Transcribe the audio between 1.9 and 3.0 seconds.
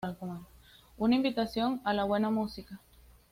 la buena música.